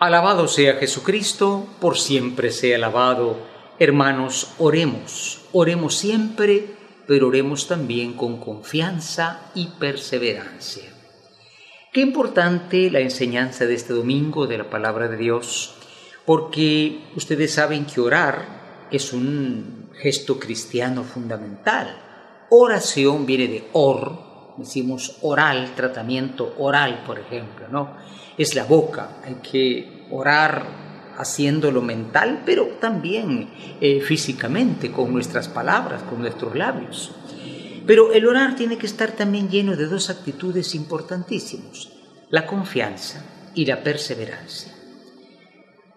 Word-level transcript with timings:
Alabado 0.00 0.46
sea 0.46 0.74
Jesucristo, 0.74 1.66
por 1.80 1.98
siempre 1.98 2.52
sea 2.52 2.76
alabado. 2.76 3.36
Hermanos, 3.80 4.52
oremos, 4.58 5.40
oremos 5.52 5.96
siempre, 5.96 6.66
pero 7.08 7.26
oremos 7.26 7.66
también 7.66 8.12
con 8.12 8.38
confianza 8.38 9.50
y 9.56 9.66
perseverancia. 9.80 10.84
Qué 11.92 12.00
importante 12.00 12.92
la 12.92 13.00
enseñanza 13.00 13.66
de 13.66 13.74
este 13.74 13.92
domingo 13.92 14.46
de 14.46 14.58
la 14.58 14.70
palabra 14.70 15.08
de 15.08 15.16
Dios, 15.16 15.74
porque 16.24 17.00
ustedes 17.16 17.54
saben 17.54 17.84
que 17.84 18.00
orar 18.00 18.86
es 18.92 19.12
un 19.12 19.90
gesto 20.00 20.38
cristiano 20.38 21.02
fundamental. 21.02 22.00
Oración 22.50 23.26
viene 23.26 23.48
de 23.48 23.68
or, 23.72 24.27
decimos 24.58 25.16
oral, 25.22 25.72
tratamiento 25.74 26.54
oral, 26.58 27.02
por 27.06 27.18
ejemplo, 27.18 27.68
¿no? 27.70 27.96
Es 28.36 28.54
la 28.54 28.64
boca, 28.64 29.18
hay 29.24 29.36
que 29.36 30.06
orar 30.10 30.66
haciéndolo 31.16 31.82
mental, 31.82 32.42
pero 32.46 32.66
también 32.80 33.50
eh, 33.80 34.00
físicamente, 34.00 34.92
con 34.92 35.12
nuestras 35.12 35.48
palabras, 35.48 36.02
con 36.02 36.20
nuestros 36.20 36.54
labios. 36.54 37.12
Pero 37.86 38.12
el 38.12 38.26
orar 38.26 38.54
tiene 38.54 38.78
que 38.78 38.86
estar 38.86 39.12
también 39.12 39.48
lleno 39.48 39.74
de 39.74 39.86
dos 39.86 40.10
actitudes 40.10 40.74
importantísimas, 40.74 41.88
la 42.30 42.46
confianza 42.46 43.24
y 43.54 43.64
la 43.64 43.82
perseverancia. 43.82 44.77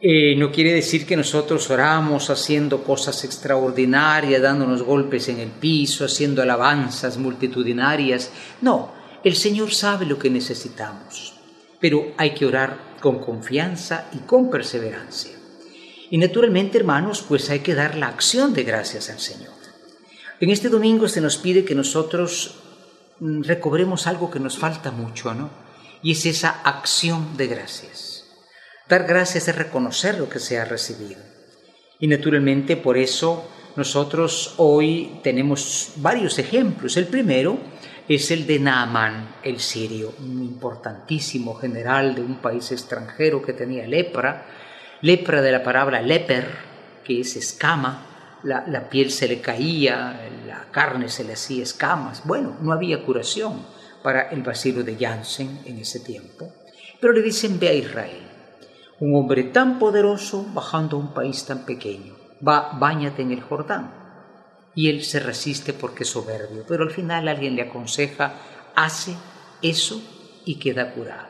Eh, 0.00 0.34
no 0.36 0.50
quiere 0.52 0.72
decir 0.72 1.06
que 1.06 1.16
nosotros 1.16 1.70
oramos 1.70 2.28
haciendo 2.28 2.82
cosas 2.84 3.24
extraordinarias, 3.24 4.42
dándonos 4.42 4.82
golpes 4.82 5.28
en 5.28 5.38
el 5.38 5.48
piso, 5.48 6.04
haciendo 6.04 6.42
alabanzas 6.42 7.16
multitudinarias. 7.16 8.30
No, 8.60 8.92
el 9.22 9.36
Señor 9.36 9.72
sabe 9.72 10.04
lo 10.04 10.18
que 10.18 10.30
necesitamos, 10.30 11.34
pero 11.80 12.12
hay 12.18 12.34
que 12.34 12.46
orar 12.46 12.96
con 13.00 13.18
confianza 13.18 14.08
y 14.12 14.18
con 14.18 14.50
perseverancia. 14.50 15.32
Y 16.10 16.18
naturalmente, 16.18 16.78
hermanos, 16.78 17.24
pues 17.26 17.48
hay 17.50 17.60
que 17.60 17.74
dar 17.74 17.96
la 17.96 18.08
acción 18.08 18.52
de 18.52 18.64
gracias 18.64 19.10
al 19.10 19.20
Señor. 19.20 19.54
En 20.40 20.50
este 20.50 20.68
domingo 20.68 21.08
se 21.08 21.20
nos 21.20 21.38
pide 21.38 21.64
que 21.64 21.74
nosotros 21.74 22.56
mm, 23.20 23.42
recobremos 23.42 24.06
algo 24.06 24.30
que 24.30 24.40
nos 24.40 24.58
falta 24.58 24.90
mucho, 24.90 25.32
¿no? 25.32 25.48
Y 26.02 26.12
es 26.12 26.26
esa 26.26 26.50
acción 26.64 27.36
de 27.36 27.46
gracias. 27.46 28.13
Dar 28.86 29.04
gracias 29.04 29.48
es 29.48 29.56
reconocer 29.56 30.18
lo 30.18 30.28
que 30.28 30.38
se 30.38 30.58
ha 30.58 30.66
recibido. 30.66 31.22
Y 31.98 32.06
naturalmente 32.06 32.76
por 32.76 32.98
eso 32.98 33.48
nosotros 33.76 34.54
hoy 34.58 35.20
tenemos 35.22 35.92
varios 35.96 36.38
ejemplos. 36.38 36.98
El 36.98 37.06
primero 37.06 37.58
es 38.06 38.30
el 38.30 38.46
de 38.46 38.58
Naaman, 38.58 39.36
el 39.42 39.58
sirio, 39.60 40.12
un 40.18 40.42
importantísimo 40.42 41.54
general 41.54 42.14
de 42.14 42.20
un 42.20 42.36
país 42.42 42.72
extranjero 42.72 43.40
que 43.40 43.54
tenía 43.54 43.86
lepra, 43.86 44.44
lepra 45.00 45.40
de 45.40 45.52
la 45.52 45.62
palabra 45.62 46.02
leper, 46.02 46.46
que 47.04 47.20
es 47.20 47.36
escama, 47.36 48.38
la, 48.42 48.66
la, 48.66 48.90
piel 48.90 49.10
se 49.10 49.26
le 49.26 49.40
caía, 49.40 50.28
la 50.46 50.66
carne 50.70 51.08
se 51.08 51.24
le 51.24 51.32
hacía 51.32 51.62
escamas. 51.62 52.20
Bueno, 52.26 52.58
no 52.60 52.70
había 52.70 53.02
curación 53.02 53.64
para 54.02 54.28
el 54.28 54.42
vacilo 54.42 54.82
de 54.82 54.96
Janssen 54.96 55.60
en 55.64 55.78
ese 55.78 56.00
tiempo. 56.00 56.52
Pero 57.00 57.14
le 57.14 57.22
dicen, 57.22 57.58
ve 57.58 57.68
a 57.68 57.72
Israel 57.72 58.23
un 59.04 59.14
hombre 59.16 59.44
tan 59.44 59.78
poderoso 59.78 60.46
bajando 60.54 60.96
a 60.96 61.00
un 61.00 61.12
país 61.12 61.44
tan 61.44 61.66
pequeño. 61.66 62.14
Va, 62.46 62.72
báñate 62.78 63.20
en 63.20 63.32
el 63.32 63.42
Jordán. 63.42 63.92
Y 64.74 64.88
él 64.88 65.04
se 65.04 65.20
resiste 65.20 65.74
porque 65.74 66.04
es 66.04 66.08
soberbio, 66.08 66.64
pero 66.66 66.84
al 66.84 66.90
final 66.90 67.28
alguien 67.28 67.54
le 67.54 67.62
aconseja, 67.62 68.34
hace 68.74 69.14
eso 69.62 70.02
y 70.46 70.56
queda 70.56 70.92
curado. 70.92 71.28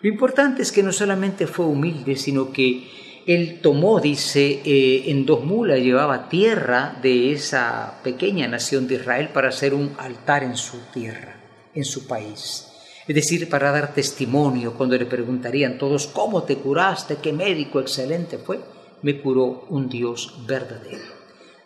Lo 0.00 0.08
importante 0.08 0.62
es 0.62 0.72
que 0.72 0.82
no 0.82 0.92
solamente 0.92 1.46
fue 1.46 1.66
humilde, 1.66 2.16
sino 2.16 2.52
que 2.52 2.88
él 3.26 3.60
tomó, 3.62 4.00
dice, 4.00 4.62
eh, 4.64 5.04
en 5.10 5.24
dos 5.24 5.44
mulas 5.44 5.80
llevaba 5.80 6.28
tierra 6.28 6.96
de 7.00 7.32
esa 7.32 8.00
pequeña 8.02 8.48
nación 8.48 8.88
de 8.88 8.96
Israel 8.96 9.28
para 9.32 9.48
hacer 9.48 9.72
un 9.72 9.94
altar 9.98 10.42
en 10.42 10.56
su 10.56 10.78
tierra, 10.92 11.36
en 11.74 11.84
su 11.84 12.06
país 12.06 12.73
es 13.06 13.14
decir, 13.14 13.48
para 13.50 13.70
dar 13.70 13.92
testimonio 13.92 14.74
cuando 14.74 14.96
le 14.96 15.04
preguntarían 15.04 15.76
todos, 15.78 16.06
¿cómo 16.06 16.44
te 16.44 16.56
curaste? 16.56 17.16
¿Qué 17.16 17.32
médico 17.32 17.80
excelente 17.80 18.38
fue? 18.38 18.60
Me 19.02 19.20
curó 19.20 19.66
un 19.68 19.88
Dios 19.88 20.34
verdadero. 20.46 21.12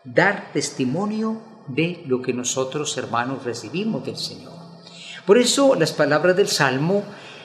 Dar 0.02 0.50
testimonio 0.52 1.40
de 1.68 2.02
lo 2.06 2.20
que 2.20 2.32
nosotros, 2.32 2.96
hermanos, 2.96 3.44
recibimos 3.44 4.04
del 4.04 4.16
Señor. 4.16 4.52
Por 5.24 5.38
eso 5.38 5.74
las 5.74 5.92
palabras 5.92 6.36
del 6.36 6.48
Salmo 6.48 7.04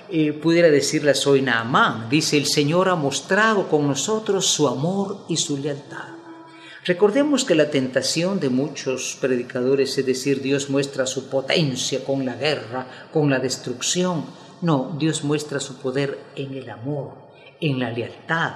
eh, 0.09 0.33
pudiera 0.33 0.69
decirlas 0.69 1.27
hoy 1.27 1.41
Naamán. 1.41 2.09
Dice, 2.09 2.37
el 2.37 2.47
Señor 2.47 2.89
ha 2.89 2.95
mostrado 2.95 3.67
con 3.67 3.87
nosotros 3.87 4.47
su 4.47 4.67
amor 4.67 5.25
y 5.27 5.37
su 5.37 5.57
lealtad. 5.57 6.12
Recordemos 6.85 7.45
que 7.45 7.55
la 7.55 7.71
tentación 7.71 8.41
de 8.41 8.49
muchos 8.49 9.17
predicadores 9.21 9.97
es 9.97 10.05
decir, 10.05 10.41
Dios 10.41 10.69
muestra 10.69 11.05
su 11.05 11.29
potencia 11.29 12.03
con 12.03 12.25
la 12.25 12.35
guerra, 12.35 13.07
con 13.13 13.29
la 13.29 13.39
destrucción. 13.39 14.25
No, 14.61 14.93
Dios 14.99 15.23
muestra 15.23 15.61
su 15.61 15.77
poder 15.77 16.19
en 16.35 16.53
el 16.55 16.69
amor, 16.69 17.13
en 17.61 17.79
la 17.79 17.89
lealtad, 17.89 18.55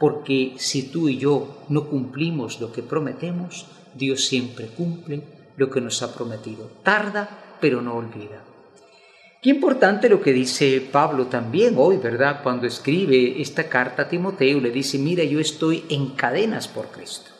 porque 0.00 0.54
si 0.56 0.84
tú 0.90 1.10
y 1.10 1.18
yo 1.18 1.64
no 1.68 1.86
cumplimos 1.88 2.60
lo 2.60 2.72
que 2.72 2.82
prometemos, 2.82 3.66
Dios 3.94 4.24
siempre 4.24 4.68
cumple 4.68 5.22
lo 5.58 5.68
que 5.68 5.82
nos 5.82 6.02
ha 6.02 6.14
prometido. 6.14 6.70
Tarda, 6.82 7.56
pero 7.60 7.82
no 7.82 7.94
olvida. 7.94 8.42
Qué 9.42 9.50
importante 9.50 10.08
lo 10.08 10.22
que 10.22 10.32
dice 10.32 10.80
Pablo 10.80 11.26
también 11.26 11.74
hoy, 11.76 11.98
¿verdad? 11.98 12.40
Cuando 12.42 12.66
escribe 12.66 13.38
esta 13.40 13.68
carta 13.68 14.02
a 14.02 14.08
Timoteo, 14.08 14.60
le 14.60 14.70
dice, 14.70 14.98
mira, 14.98 15.24
yo 15.24 15.40
estoy 15.40 15.84
en 15.90 16.12
cadenas 16.12 16.68
por 16.68 16.86
Cristo. 16.86 17.35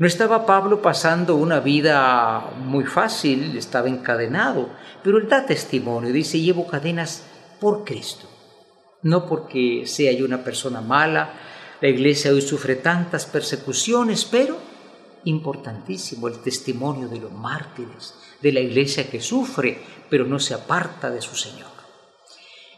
No 0.00 0.06
estaba 0.06 0.46
Pablo 0.46 0.80
pasando 0.80 1.36
una 1.36 1.60
vida 1.60 2.54
muy 2.56 2.84
fácil, 2.84 3.54
estaba 3.58 3.86
encadenado, 3.86 4.70
pero 5.04 5.18
él 5.18 5.28
da 5.28 5.44
testimonio, 5.44 6.10
dice, 6.10 6.40
llevo 6.40 6.66
cadenas 6.66 7.26
por 7.60 7.84
Cristo, 7.84 8.26
no 9.02 9.26
porque 9.26 9.82
sea 9.84 10.10
yo 10.12 10.24
una 10.24 10.42
persona 10.42 10.80
mala, 10.80 11.34
la 11.82 11.88
iglesia 11.88 12.32
hoy 12.32 12.40
sufre 12.40 12.76
tantas 12.76 13.26
persecuciones, 13.26 14.24
pero 14.24 14.56
importantísimo 15.24 16.28
el 16.28 16.38
testimonio 16.38 17.06
de 17.06 17.20
los 17.20 17.32
mártires, 17.32 18.14
de 18.40 18.52
la 18.52 18.60
iglesia 18.60 19.10
que 19.10 19.20
sufre, 19.20 19.82
pero 20.08 20.24
no 20.24 20.38
se 20.38 20.54
aparta 20.54 21.10
de 21.10 21.20
su 21.20 21.36
Señor. 21.36 21.68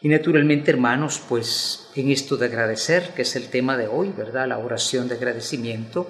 Y 0.01 0.09
naturalmente, 0.09 0.73
hermanos, 0.73 1.23
pues 1.29 1.89
en 1.95 2.11
esto 2.11 2.37
de 2.37 2.47
agradecer, 2.47 3.15
que 3.15 3.23
es 3.23 3.37
el 3.37 3.49
tema 3.49 3.77
de 3.77 3.87
hoy, 3.87 4.09
¿verdad? 4.09 4.49
La 4.49 4.59
oración 4.59 5.07
de 5.07 5.15
agradecimiento, 5.15 6.09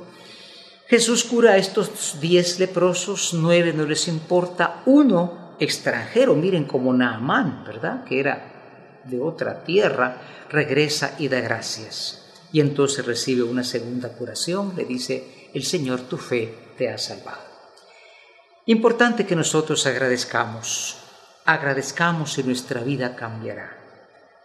Jesús 0.92 1.24
cura 1.24 1.52
a 1.52 1.56
estos 1.56 2.20
diez 2.20 2.58
leprosos, 2.58 3.32
nueve 3.32 3.72
no 3.72 3.86
les 3.86 4.08
importa, 4.08 4.82
uno 4.84 5.56
extranjero, 5.58 6.34
miren 6.34 6.66
como 6.66 6.92
Naamán, 6.92 7.64
¿verdad? 7.64 8.04
Que 8.04 8.20
era 8.20 9.00
de 9.02 9.18
otra 9.18 9.64
tierra, 9.64 10.20
regresa 10.50 11.14
y 11.18 11.28
da 11.28 11.40
gracias. 11.40 12.44
Y 12.52 12.60
entonces 12.60 13.06
recibe 13.06 13.42
una 13.42 13.64
segunda 13.64 14.10
curación, 14.10 14.74
le 14.76 14.84
dice, 14.84 15.48
el 15.54 15.64
Señor 15.64 16.02
tu 16.02 16.18
fe 16.18 16.74
te 16.76 16.90
ha 16.90 16.98
salvado. 16.98 17.40
Importante 18.66 19.24
que 19.24 19.34
nosotros 19.34 19.86
agradezcamos, 19.86 20.98
agradezcamos 21.46 22.36
y 22.36 22.42
nuestra 22.42 22.82
vida 22.82 23.16
cambiará. 23.16 23.78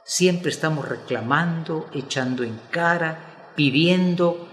Siempre 0.05 0.51
estamos 0.51 0.87
reclamando, 0.87 1.89
echando 1.93 2.43
en 2.43 2.57
cara, 2.71 3.51
pidiendo, 3.57 4.47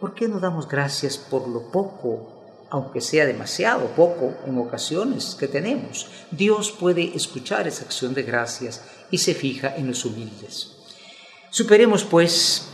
¿por 0.00 0.14
qué 0.14 0.28
no 0.28 0.40
damos 0.40 0.68
gracias 0.68 1.18
por 1.18 1.48
lo 1.48 1.70
poco, 1.70 2.66
aunque 2.70 3.00
sea 3.00 3.26
demasiado 3.26 3.86
poco 3.88 4.34
en 4.46 4.58
ocasiones 4.58 5.36
que 5.38 5.48
tenemos? 5.48 6.08
Dios 6.30 6.72
puede 6.72 7.16
escuchar 7.16 7.66
esa 7.66 7.84
acción 7.84 8.14
de 8.14 8.22
gracias 8.22 8.82
y 9.10 9.18
se 9.18 9.34
fija 9.34 9.76
en 9.76 9.88
los 9.88 10.04
humildes. 10.04 10.76
Superemos 11.50 12.04
pues 12.04 12.68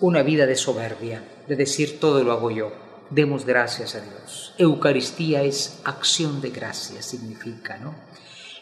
una 0.00 0.22
vida 0.22 0.46
de 0.46 0.56
soberbia, 0.56 1.22
de 1.48 1.56
decir 1.56 2.00
todo 2.00 2.22
lo 2.24 2.32
hago 2.32 2.50
yo. 2.50 2.72
Demos 3.10 3.44
gracias 3.44 3.94
a 3.94 4.00
Dios. 4.00 4.54
Eucaristía 4.58 5.42
es 5.42 5.80
acción 5.84 6.40
de 6.40 6.50
gracias, 6.50 7.06
significa, 7.06 7.76
¿no? 7.76 7.94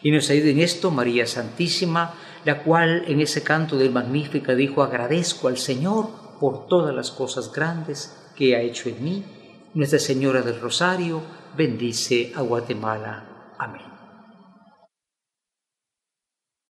Y 0.03 0.11
nos 0.11 0.29
ayuda 0.29 0.49
en 0.49 0.59
esto 0.59 0.91
María 0.91 1.27
Santísima, 1.27 2.15
la 2.43 2.63
cual 2.63 3.03
en 3.07 3.21
ese 3.21 3.43
canto 3.43 3.77
del 3.77 3.91
Magnífica 3.91 4.55
dijo, 4.55 4.83
agradezco 4.83 5.47
al 5.47 5.57
Señor 5.57 6.20
por 6.41 6.65
todas 6.65 6.93
las 6.95 7.11
cosas 7.11 7.53
grandes 7.53 8.17
que 8.35 8.55
ha 8.55 8.61
hecho 8.61 8.89
en 8.89 9.03
mí. 9.03 9.23
Nuestra 9.75 9.99
Señora 9.99 10.41
del 10.41 10.59
Rosario 10.59 11.21
bendice 11.55 12.33
a 12.35 12.41
Guatemala. 12.41 13.53
Amén. 13.59 13.90